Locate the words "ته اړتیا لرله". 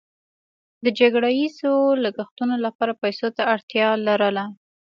3.35-4.45